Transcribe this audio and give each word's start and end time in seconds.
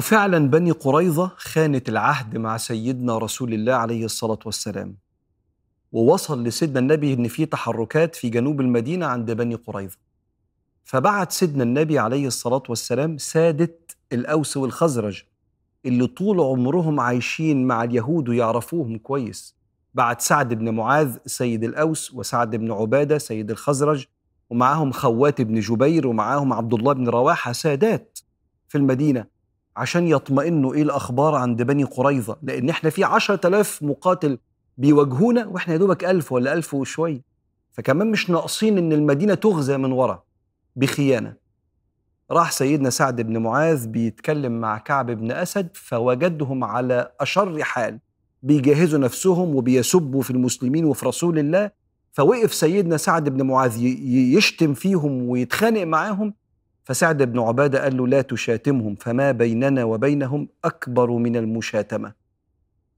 وفعلا 0.00 0.50
بني 0.50 0.70
قريظة 0.70 1.32
خانت 1.36 1.88
العهد 1.88 2.36
مع 2.36 2.56
سيدنا 2.56 3.18
رسول 3.18 3.54
الله 3.54 3.72
عليه 3.72 4.04
الصلاة 4.04 4.38
والسلام. 4.46 4.96
ووصل 5.92 6.44
لسيدنا 6.44 6.78
النبي 6.78 7.14
إن 7.14 7.28
في 7.28 7.46
تحركات 7.46 8.14
في 8.14 8.28
جنوب 8.28 8.60
المدينة 8.60 9.06
عند 9.06 9.30
بني 9.30 9.54
قريظة. 9.54 9.96
فبعت 10.84 11.32
سيدنا 11.32 11.62
النبي 11.62 11.98
عليه 11.98 12.26
الصلاة 12.26 12.62
والسلام 12.68 13.18
سادة 13.18 13.78
الأوس 14.12 14.56
والخزرج 14.56 15.22
اللي 15.86 16.06
طول 16.06 16.40
عمرهم 16.40 17.00
عايشين 17.00 17.66
مع 17.66 17.84
اليهود 17.84 18.28
ويعرفوهم 18.28 18.98
كويس. 18.98 19.56
بعت 19.94 20.20
سعد 20.20 20.54
بن 20.54 20.70
معاذ 20.74 21.16
سيد 21.26 21.64
الأوس 21.64 22.14
وسعد 22.14 22.56
بن 22.56 22.72
عبادة 22.72 23.18
سيد 23.18 23.50
الخزرج 23.50 24.06
ومعاهم 24.50 24.92
خوات 24.92 25.40
بن 25.40 25.60
جبير 25.60 26.06
ومعاهم 26.06 26.52
عبد 26.52 26.74
الله 26.74 26.92
بن 26.92 27.08
رواحة 27.08 27.52
سادات 27.52 28.18
في 28.68 28.78
المدينة. 28.78 29.39
عشان 29.80 30.06
يطمئنوا 30.08 30.74
إيه 30.74 30.82
الأخبار 30.82 31.34
عند 31.34 31.62
بني 31.62 31.84
قريظة؟ 31.84 32.36
لأن 32.42 32.70
إحنا 32.70 32.90
في 32.90 33.04
عشرة 33.04 33.46
آلاف 33.46 33.82
مقاتل 33.82 34.38
بيواجهونا 34.78 35.46
وإحنا 35.46 35.72
يا 35.74 35.78
دوبك 35.78 36.04
ألف 36.04 36.32
ولا 36.32 36.52
ألف 36.52 36.74
وشوية. 36.74 37.22
فكمان 37.70 38.10
مش 38.10 38.30
ناقصين 38.30 38.78
إن 38.78 38.92
المدينة 38.92 39.34
تغزى 39.34 39.76
من 39.76 39.92
ورا 39.92 40.22
بخيانة. 40.76 41.34
راح 42.30 42.52
سيدنا 42.52 42.90
سعد 42.90 43.20
بن 43.20 43.38
معاذ 43.38 43.86
بيتكلم 43.86 44.60
مع 44.60 44.78
كعب 44.78 45.10
بن 45.10 45.32
أسد 45.32 45.68
فوجدهم 45.74 46.64
على 46.64 47.12
أشر 47.20 47.62
حال 47.62 47.98
بيجهزوا 48.42 48.98
نفسهم 48.98 49.54
وبيسبوا 49.56 50.22
في 50.22 50.30
المسلمين 50.30 50.84
وفي 50.84 51.06
رسول 51.06 51.38
الله. 51.38 51.70
فوقف 52.12 52.54
سيدنا 52.54 52.96
سعد 52.96 53.28
بن 53.28 53.46
معاذ 53.46 53.82
يشتم 54.36 54.74
فيهم 54.74 55.28
ويتخانق 55.28 55.82
معاهم. 55.82 56.34
فسعد 56.90 57.22
بن 57.22 57.38
عبادة 57.38 57.82
قال 57.82 57.96
له 57.96 58.06
لا 58.06 58.22
تشاتمهم 58.22 58.94
فما 58.94 59.32
بيننا 59.32 59.84
وبينهم 59.84 60.48
أكبر 60.64 61.10
من 61.10 61.36
المشاتمة. 61.36 62.12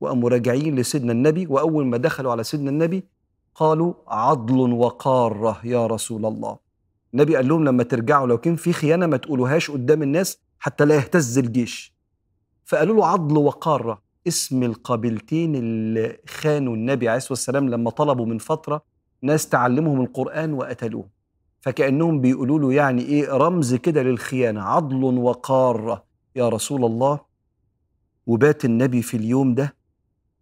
وقاموا 0.00 0.28
راجعين 0.28 0.76
لسيدنا 0.76 1.12
النبي 1.12 1.46
وأول 1.46 1.86
ما 1.86 1.96
دخلوا 1.96 2.32
على 2.32 2.44
سيدنا 2.44 2.70
النبي 2.70 3.04
قالوا 3.54 3.94
عضل 4.08 4.72
وقارة 4.72 5.60
يا 5.64 5.86
رسول 5.86 6.26
الله. 6.26 6.58
النبي 7.14 7.36
قال 7.36 7.48
لهم 7.48 7.64
لما 7.64 7.82
ترجعوا 7.82 8.26
لو 8.26 8.38
كان 8.38 8.56
في 8.56 8.72
خيانة 8.72 9.06
ما 9.06 9.16
تقولوهاش 9.16 9.70
قدام 9.70 10.02
الناس 10.02 10.38
حتى 10.58 10.84
لا 10.84 10.94
يهتز 10.94 11.38
الجيش. 11.38 11.94
فقالوا 12.64 12.96
له 12.96 13.06
عضل 13.06 13.38
وقارة. 13.38 14.02
اسم 14.28 14.62
القبيلتين 14.62 15.54
اللي 15.54 16.18
خانوا 16.28 16.74
النبي 16.74 17.08
عليه 17.08 17.16
الصلاة 17.16 17.32
والسلام 17.32 17.68
لما 17.68 17.90
طلبوا 17.90 18.26
من 18.26 18.38
فترة 18.38 18.82
ناس 19.22 19.48
تعلمهم 19.48 20.00
القرآن 20.00 20.52
وقتلوه 20.52 21.21
فكأنهم 21.62 22.20
بيقولوا 22.20 22.58
له 22.58 22.72
يعني 22.72 23.02
إيه 23.02 23.28
رمز 23.32 23.74
كده 23.74 24.02
للخيانة. 24.02 24.62
عضل 24.62 25.04
وقارة 25.04 26.04
يا 26.36 26.48
رسول 26.48 26.84
الله. 26.84 27.20
وبات 28.26 28.64
النبي 28.64 29.02
في 29.02 29.16
اليوم 29.16 29.54
ده 29.54 29.74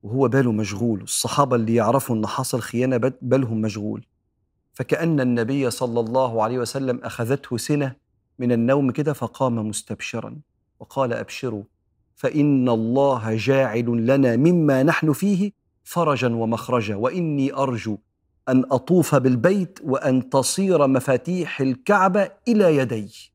وهو 0.02 0.28
باله 0.28 0.52
مشغول. 0.52 1.02
الصحابة 1.02 1.56
اللي 1.56 1.74
يعرفوا 1.74 2.16
أن 2.16 2.26
حصل 2.26 2.60
خيانة 2.60 3.12
بالهم 3.22 3.60
مشغول. 3.60 4.06
فكأن 4.72 5.20
النبي 5.20 5.70
صلى 5.70 6.00
الله 6.00 6.42
عليه 6.42 6.58
وسلم 6.58 7.00
أخذته 7.04 7.56
سنة 7.56 7.96
من 8.38 8.52
النوم 8.52 8.90
كده 8.90 9.12
فقام 9.12 9.68
مستبشرا 9.68 10.38
وقال 10.80 11.12
أبشروا 11.12 11.62
فإن 12.14 12.68
الله 12.68 13.34
جاعل 13.36 14.06
لنا 14.06 14.36
مما 14.36 14.82
نحن 14.82 15.12
فيه 15.12 15.52
فرجا 15.84 16.28
ومخرجا 16.34 16.96
وإني 16.96 17.52
أرجو 17.54 17.98
أن 18.48 18.64
أطوف 18.70 19.14
بالبيت 19.14 19.78
وأن 19.84 20.30
تصير 20.30 20.86
مفاتيح 20.86 21.60
الكعبة 21.60 22.30
إلى 22.48 22.76
يدي. 22.76 23.30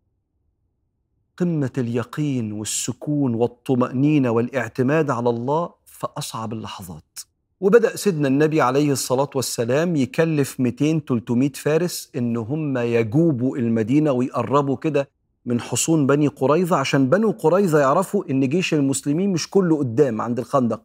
قمة 1.37 1.71
اليقين 1.77 2.51
والسكون 2.51 3.33
والطمأنينة 3.35 4.29
والاعتماد 4.29 5.09
على 5.09 5.29
الله 5.29 5.69
في 5.85 6.07
أصعب 6.17 6.53
اللحظات. 6.53 7.19
وبدأ 7.61 7.95
سيدنا 7.95 8.27
النبي 8.27 8.61
عليه 8.61 8.91
الصلاة 8.91 9.29
والسلام 9.35 9.95
يكلف 9.95 10.59
200 10.59 10.99
300 10.99 11.49
فارس 11.55 12.11
إن 12.15 12.37
هم 12.37 12.77
يجوبوا 12.77 13.57
المدينة 13.57 14.11
ويقربوا 14.11 14.75
كده 14.77 15.09
من 15.45 15.61
حصون 15.61 16.07
بني 16.07 16.27
قريظة 16.27 16.75
عشان 16.77 17.09
بنو 17.09 17.31
قريظة 17.31 17.79
يعرفوا 17.79 18.23
إن 18.29 18.49
جيش 18.49 18.73
المسلمين 18.73 19.31
مش 19.31 19.49
كله 19.49 19.77
قدام 19.77 20.21
عند 20.21 20.39
الخندق. 20.39 20.81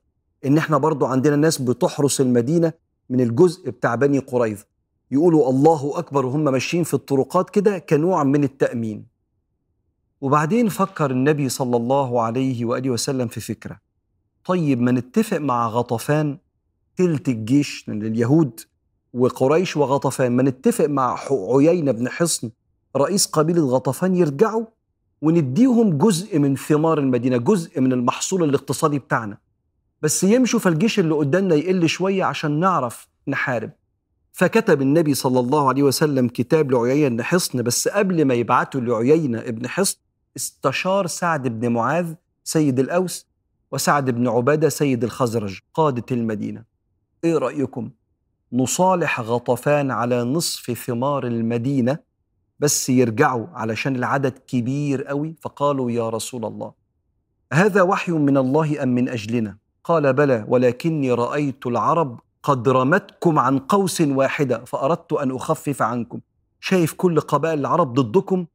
إن 0.47 0.59
إحنا 0.59 0.79
برضو 0.79 1.07
عندنا 1.07 1.37
ناس 1.37 1.63
بتحرس 1.63 2.21
المدينة 2.21 2.73
من 3.11 3.21
الجزء 3.21 3.71
بتاع 3.71 3.95
بني 3.95 4.19
قريظة. 4.19 4.65
يقولوا 5.11 5.51
الله 5.51 5.99
أكبر 5.99 6.27
وهم 6.27 6.45
ماشيين 6.45 6.85
في 6.85 6.95
الطرقات 6.95 7.51
كده 7.51 7.79
كنوع 7.79 8.25
من 8.25 8.45
التأمين. 8.45 9.07
وبعدين 10.21 10.69
فكر 10.69 11.11
النبي 11.11 11.49
صلى 11.49 11.77
الله 11.77 12.23
عليه 12.23 12.65
وآله 12.65 12.91
وسلم 12.91 13.29
في 13.29 13.41
فكرة. 13.41 13.81
طيب 14.45 14.81
ما 14.81 14.93
نتفق 14.93 15.39
مع 15.39 15.69
غطفان 15.69 16.39
تلت 16.97 17.29
الجيش 17.29 17.89
لليهود 17.89 18.61
وقريش 19.15 19.77
وغطفان 19.77 20.33
ما 20.33 20.43
نتفق 20.43 20.87
مع 20.87 21.19
عيينة 21.31 21.93
بن 21.93 22.09
حصن 22.09 22.51
رئيس 22.97 23.27
قبيلة 23.27 23.67
غطفان 23.67 24.15
يرجعوا 24.15 24.65
ونديهم 25.23 25.99
جزء 25.99 26.39
من 26.39 26.57
ثمار 26.57 26.99
المدينة 26.99 27.37
جزء 27.37 27.81
من 27.81 27.93
المحصول 27.93 28.45
الاقتصادي 28.45 28.99
بتاعنا. 28.99 29.39
بس 30.03 30.25
يمشوا 30.25 30.61
فالجيش 30.61 30.99
اللي 30.99 31.15
قدامنا 31.15 31.55
يقل 31.55 31.89
شوية 31.89 32.25
عشان 32.25 32.61
نعرف 32.61 33.09
نحارب. 33.29 33.71
فكتب 34.33 34.83
النبي 34.83 35.15
صلى 35.15 35.41
الله 35.41 35.69
عليه 35.69 35.83
وسلم 35.83 36.29
كتاب 36.29 36.71
لعيينة 36.73 37.09
بن 37.09 37.23
حصن 37.23 37.63
بس 37.63 37.89
قبل 37.89 38.25
ما 38.25 38.35
يبعته 38.35 38.81
لعيينة 38.81 39.39
ابن 39.39 39.69
حصن 39.69 39.99
استشار 40.37 41.07
سعد 41.07 41.49
بن 41.49 41.73
معاذ 41.73 42.15
سيد 42.45 42.79
الأوس 42.79 43.27
وسعد 43.73 44.11
بن 44.11 44.29
عبادة 44.29 44.69
سيد 44.69 45.05
الخزرج 45.05 45.61
قادة 45.75 46.05
المدينة. 46.11 46.65
إيه 47.25 47.39
رأيكم؟ 47.39 47.91
نصالح 48.53 49.21
غطفان 49.21 49.91
على 49.91 50.25
نصف 50.25 50.71
ثمار 50.71 51.27
المدينة 51.27 51.99
بس 52.59 52.91
يرجعوا 52.91 53.47
علشان 53.53 53.97
العدد 53.97 54.39
كبير 54.39 55.05
قوي؟ 55.05 55.37
فقالوا 55.41 55.91
يا 55.91 56.09
رسول 56.09 56.45
الله 56.45 56.73
هذا 57.53 57.83
وحي 57.83 58.13
من 58.13 58.37
الله 58.37 58.83
أم 58.83 58.89
من 58.89 59.09
أجلنا؟ 59.09 59.60
قال 59.85 60.13
بلى 60.13 60.45
ولكني 60.49 61.13
رأيت 61.13 61.67
العرب 61.67 62.21
قد 62.43 62.69
رمتكم 62.69 63.39
عن 63.39 63.59
قوس 63.59 64.01
واحدة 64.01 64.65
فأردت 64.65 65.13
أن 65.13 65.31
أخفف 65.31 65.83
عنكم. 65.83 66.21
شايف 66.61 66.93
كل 66.93 67.21
قبائل 67.21 67.59
العرب 67.59 67.95
ضدكم؟ 67.95 68.47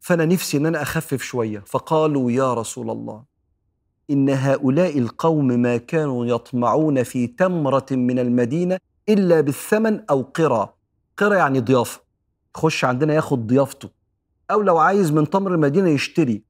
فأنا 0.00 0.24
نفسي 0.24 0.56
أن 0.56 0.66
أنا 0.66 0.82
أخفف 0.82 1.22
شوية. 1.22 1.62
فقالوا 1.66 2.30
يا 2.30 2.54
رسول 2.54 2.90
الله 2.90 3.22
إن 4.10 4.30
هؤلاء 4.30 4.98
القوم 4.98 5.46
ما 5.46 5.76
كانوا 5.76 6.26
يطمعون 6.26 7.02
في 7.02 7.26
تمرة 7.26 7.86
من 7.90 8.18
المدينة 8.18 8.78
إلا 9.08 9.40
بالثمن 9.40 10.00
أو 10.10 10.22
قرى. 10.22 10.68
قرى 11.16 11.36
يعني 11.36 11.60
ضيافة 11.60 12.00
يخش 12.56 12.84
عندنا 12.84 13.14
ياخد 13.14 13.46
ضيافته. 13.46 13.88
أو 14.50 14.62
لو 14.62 14.78
عايز 14.78 15.12
من 15.12 15.30
تمر 15.30 15.54
المدينة 15.54 15.88
يشتري. 15.88 16.42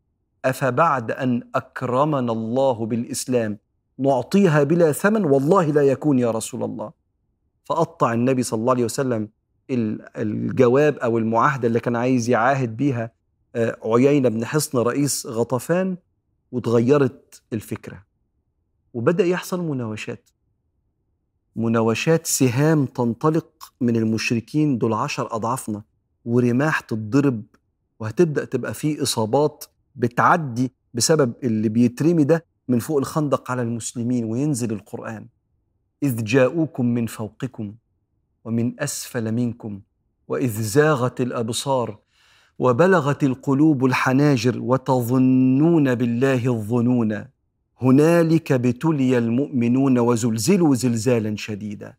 أفبعد 0.45 1.11
أن 1.11 1.43
أكرمنا 1.55 2.33
الله 2.33 2.87
بالإسلام. 2.87 3.59
نعطيها 3.99 4.63
بلا 4.63 4.93
ثمن 4.93 5.25
والله 5.25 5.65
لا 5.65 5.83
يكون 5.83 6.19
يا 6.19 6.31
رسول 6.31 6.63
الله. 6.63 6.93
فقطع 7.65 8.13
النبي 8.13 8.43
صلى 8.43 8.61
الله 8.61 8.73
عليه 8.73 8.85
وسلم 8.85 9.29
الجواب 10.17 10.97
أو 10.99 11.19
المعاهدة 11.19 11.69
اللي 11.69 11.81
كان 11.81 11.97
عايز 11.97 12.29
يعاهد 12.31 12.77
بيها 12.77 13.11
آه، 13.57 13.77
عيينة 13.85 14.29
بن 14.29 14.45
حصن 14.45 14.79
رئيس 14.79 15.27
غطفان 15.27 15.97
وتغيرت 16.53 17.43
الفكرة. 17.53 18.05
وبدأ 18.95 19.25
يحصل 19.25 19.61
مناوشات. 19.61 20.31
مناوشات 21.57 22.27
سهام 22.27 22.87
تنطلق 22.87 23.73
من 23.81 23.97
المشركين 23.97 24.79
دول 24.79 24.93
عشر 24.93 25.35
أضعافنا 25.37 25.83
ورماح 26.25 26.81
تتضرب 26.81 27.43
وهتبدأ 28.01 28.45
تبقى 28.45 28.75
في 28.75 29.03
إصابات 29.03 29.65
بتعدي 29.97 30.73
بسبب 30.95 31.33
اللي 31.43 31.69
بيترمي 31.69 32.25
ده 32.25 32.45
من 32.69 32.79
فوق 32.79 32.99
الخندق 32.99 33.51
على 33.51 33.63
المسلمين 33.63 34.25
وينزل 34.25 34.73
القرآن. 34.73 35.27
إذ 36.03 36.25
جاءوكم 36.25 36.87
من 36.87 37.07
فوقكم 37.07 37.75
ومن 38.45 38.81
أسفل 38.81 39.33
منكم 39.33 39.81
وإذ 40.29 40.63
زاغت 40.63 41.21
الأبصار 41.21 41.99
وبلغت 42.59 43.25
القلوب 43.25 43.85
الحناجر 43.85 44.59
وتظنون 44.59 45.95
بالله 45.95 46.47
الظنون. 46.47 47.25
هنالك 47.83 48.53
ابتلي 48.53 49.19
المؤمنون 49.19 49.99
وزلزلوا 49.99 50.75
زلزالا 50.75 51.37
شديدا. 51.37 51.95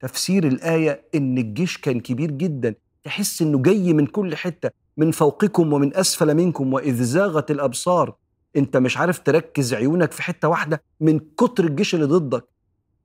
تفسير 0.00 0.46
الآية 0.46 1.02
إن 1.14 1.38
الجيش 1.38 1.78
كان 1.78 2.00
كبير 2.00 2.30
جدا. 2.30 2.74
تحس 3.04 3.42
إنه 3.42 3.62
جاي 3.62 3.92
من 3.92 4.06
كل 4.06 4.36
حتة 4.36 4.70
من 4.96 5.10
فوقكم 5.10 5.72
ومن 5.72 5.96
أسفل 5.96 6.34
منكم 6.34 6.72
وإذ 6.72 7.02
زاغت 7.02 7.50
الأبصار 7.50 8.14
أنت 8.56 8.76
مش 8.76 8.96
عارف 8.98 9.18
تركز 9.18 9.74
عيونك 9.74 10.12
في 10.12 10.22
حتة 10.22 10.48
واحدة 10.48 10.82
من 11.00 11.18
كتر 11.18 11.64
الجيش 11.64 11.94
اللي 11.94 12.06
ضدك. 12.06 12.44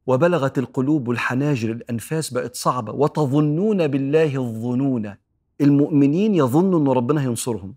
وبلغت 0.08 0.58
القلوب 0.58 1.12
الحناجر 1.12 1.72
الأنفاس 1.72 2.34
بقت 2.34 2.56
صعبة 2.56 2.94
وتظنون 2.94 3.88
بالله 3.88 4.36
الظنون. 4.36 5.14
المؤمنين 5.62 6.36
يظنوا 6.36 6.80
إن 6.80 6.88
ربنا 6.88 7.22
هينصرهم. 7.22 7.76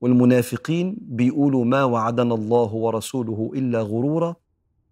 والمنافقين 0.00 0.96
بيقولوا 1.00 1.64
ما 1.64 1.84
وعدنا 1.84 2.34
الله 2.34 2.74
ورسوله 2.74 3.50
إلا 3.54 3.82
غرورا. 3.82 4.36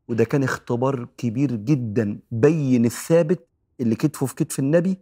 وده 0.09 0.25
كان 0.25 0.43
اختبار 0.43 1.09
كبير 1.17 1.57
جدا 1.57 2.19
بين 2.31 2.85
الثابت 2.85 3.49
اللي 3.81 3.95
كتفه 3.95 4.27
في 4.27 4.35
كتف 4.35 4.59
النبي 4.59 4.99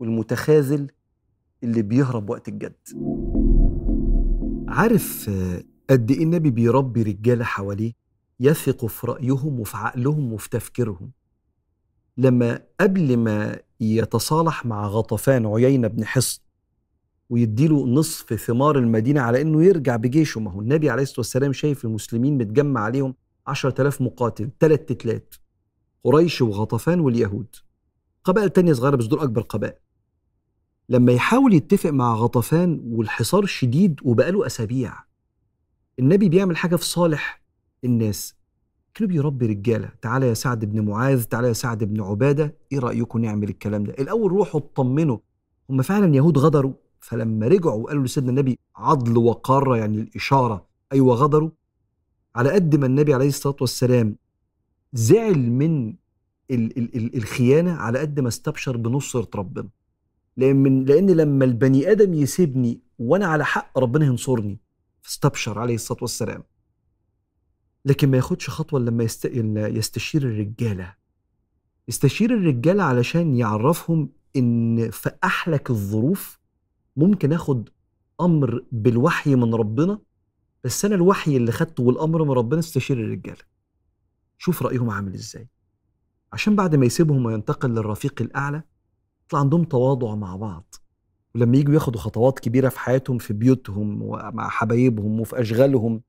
والمتخاذل 0.00 0.90
اللي 1.64 1.82
بيهرب 1.82 2.30
وقت 2.30 2.48
الجد. 2.48 2.74
عارف 4.68 5.30
قد 5.92 6.10
إيه 6.10 6.22
النبي 6.22 6.50
بيربي 6.50 7.02
رجاله 7.02 7.44
حواليه 7.44 7.92
يثقوا 8.40 8.88
في 8.88 9.06
رأيهم 9.06 9.60
وفي 9.60 9.76
عقلهم 9.76 10.32
وفي 10.32 10.50
تفكيرهم. 10.50 11.10
لما 12.16 12.62
قبل 12.80 13.16
ما 13.16 13.58
يتصالح 13.80 14.66
مع 14.66 14.86
غطفان 14.86 15.46
عيينة 15.46 15.88
بن 15.88 16.04
حصن 16.04 16.40
ويديله 17.30 17.86
نصف 17.86 18.34
ثمار 18.34 18.78
المدينة 18.78 19.20
على 19.20 19.40
أنه 19.42 19.64
يرجع 19.64 19.96
بجيشه 19.96 20.40
ما 20.40 20.50
هو 20.50 20.60
النبي 20.60 20.90
عليه 20.90 21.02
الصلاة 21.02 21.20
والسلام 21.20 21.52
شايف 21.52 21.84
المسلمين 21.84 22.38
متجمع 22.38 22.80
عليهم 22.80 23.14
عشرة 23.46 23.82
آلاف 23.82 24.00
مقاتل 24.02 24.50
ثلاث 24.60 24.80
تتلات 24.80 25.34
قريش 26.04 26.42
وغطفان 26.42 27.00
واليهود. 27.00 27.56
قبائل 28.24 28.50
تانية 28.50 28.72
صغيرة 28.72 28.96
بس 28.96 29.06
دول 29.06 29.20
أكبر 29.20 29.42
قبائل. 29.42 29.78
لما 30.88 31.12
يحاول 31.12 31.54
يتفق 31.54 31.90
مع 31.90 32.14
غطفان 32.14 32.80
والحصار 32.84 33.46
شديد 33.46 34.00
وبقاله 34.04 34.46
أسابيع 34.46 35.11
النبي 35.98 36.28
بيعمل 36.28 36.56
حاجة 36.56 36.76
في 36.76 36.84
صالح 36.84 37.42
الناس. 37.84 38.34
كانوا 38.94 39.12
بيربي 39.12 39.46
رجالة 39.46 39.88
تعالى 40.02 40.28
يا 40.28 40.34
سعد 40.34 40.64
بن 40.64 40.84
معاذ 40.84 41.22
تعالى 41.22 41.48
يا 41.48 41.52
سعد 41.52 41.84
بن 41.84 42.00
عبادة 42.00 42.54
إيه 42.72 42.78
رأيكم 42.78 43.18
نعمل 43.18 43.48
الكلام 43.48 43.84
ده؟ 43.84 43.92
الأول 43.98 44.30
روحوا 44.32 44.60
اطمنوا. 44.60 45.18
هم 45.70 45.82
فعلا 45.82 46.16
يهود 46.16 46.38
غدروا 46.38 46.72
فلما 47.00 47.48
رجعوا 47.48 47.82
وقالوا 47.82 48.04
لسيدنا 48.04 48.30
النبي 48.30 48.58
عضل 48.76 49.16
وقارة 49.18 49.76
يعني 49.76 50.00
الإشارة 50.00 50.66
أيوة 50.92 51.14
غدروا. 51.14 51.50
على 52.36 52.50
قد 52.50 52.76
ما 52.76 52.86
النبي 52.86 53.14
عليه 53.14 53.28
الصلاة 53.28 53.56
والسلام 53.60 54.16
زعل 54.92 55.50
من 55.50 55.88
ال 56.50 56.78
ال 56.78 56.96
ال 56.96 57.16
الخيانة 57.16 57.72
على 57.72 57.98
قد 57.98 58.20
ما 58.20 58.28
استبشر 58.28 58.76
بنصرة 58.76 59.28
ربنا. 59.34 59.68
لأن, 60.36 60.84
لأن 60.84 61.10
لما 61.10 61.44
البني 61.44 61.90
آدم 61.92 62.14
يسيبني 62.14 62.80
وأنا 62.98 63.26
على 63.26 63.44
حق 63.44 63.78
ربنا 63.78 64.04
ينصرني. 64.06 64.58
فاستبشر 65.02 65.58
عليه 65.58 65.74
الصلاة 65.74 65.98
والسلام. 66.02 66.42
لكن 67.84 68.10
ما 68.10 68.16
ياخدش 68.16 68.50
خطوة 68.50 68.80
لما 68.80 69.04
يست... 69.04 69.24
يستشير 69.56 70.22
الرجالة. 70.22 70.94
يستشير 71.88 72.34
الرجالة 72.34 72.82
علشان 72.82 73.34
يعرفهم 73.34 74.08
إن 74.36 74.90
في 74.90 75.10
أحلك 75.24 75.70
الظروف 75.70 76.40
ممكن 76.96 77.32
آخد 77.32 77.68
أمر 78.20 78.64
بالوحي 78.72 79.34
من 79.34 79.54
ربنا 79.54 79.98
بس 80.64 80.84
أنا 80.84 80.94
الوحي 80.94 81.36
اللي 81.36 81.52
خدته 81.52 81.82
والأمر 81.82 82.24
من 82.24 82.30
ربنا 82.30 82.60
استشير 82.60 82.96
الرجالة. 82.96 83.42
شوف 84.38 84.62
رأيهم 84.62 84.90
عامل 84.90 85.14
إزاي. 85.14 85.48
عشان 86.32 86.56
بعد 86.56 86.74
ما 86.76 86.86
يسيبهم 86.86 87.26
وينتقل 87.26 87.70
للرفيق 87.70 88.22
الأعلى 88.22 88.62
يطلع 89.26 89.40
عندهم 89.40 89.64
تواضع 89.64 90.14
مع 90.14 90.36
بعض. 90.36 90.74
ولما 91.34 91.56
يجوا 91.56 91.74
ياخدوا 91.74 92.00
خطوات 92.00 92.38
كبيرة 92.38 92.68
في 92.68 92.78
حياتهم 92.80 93.18
في 93.18 93.32
بيوتهم 93.32 94.02
ومع 94.02 94.48
حبايبهم 94.48 95.20
وفي 95.20 95.40
أشغالهم 95.40 96.02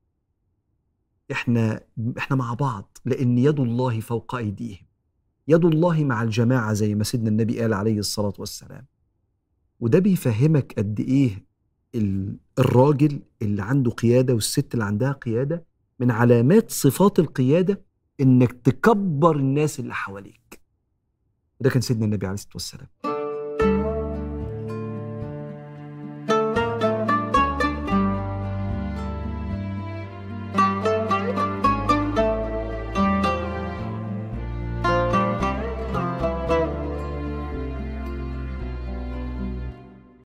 إحنا 1.32 1.80
إحنا 2.18 2.36
مع 2.36 2.54
بعض 2.54 2.98
لأن 3.04 3.38
يد 3.38 3.60
الله 3.60 4.00
فوق 4.00 4.34
أيديهم. 4.34 4.86
يد 5.48 5.64
الله 5.64 6.04
مع 6.04 6.22
الجماعة 6.22 6.72
زي 6.72 6.94
ما 6.94 7.04
سيدنا 7.04 7.28
النبي 7.28 7.60
قال 7.60 7.74
عليه 7.74 7.98
الصلاة 7.98 8.32
والسلام. 8.38 8.86
وده 9.80 9.98
بيفهمك 9.98 10.74
قد 10.78 11.00
إيه 11.00 11.44
الراجل 12.58 13.22
اللي 13.42 13.62
عنده 13.62 13.90
قيادة 13.90 14.34
والست 14.34 14.74
اللي 14.74 14.84
عندها 14.84 15.12
قيادة 15.12 15.64
من 16.00 16.10
علامات 16.10 16.70
صفات 16.70 17.18
القيادة 17.18 17.84
إنك 18.20 18.52
تكبر 18.52 19.36
الناس 19.36 19.80
اللي 19.80 19.94
حواليك. 19.94 20.60
وده 21.60 21.70
كان 21.70 21.80
سيدنا 21.80 22.04
النبي 22.04 22.26
عليه 22.26 22.34
الصلاة 22.34 22.52
والسلام. 22.54 23.13